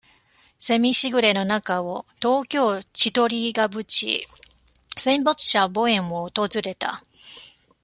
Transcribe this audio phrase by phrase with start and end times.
[0.57, 4.25] セミしぐれの中を、東京、千鳥ケ淵、
[4.97, 7.03] 戦没者墓苑を訪れた。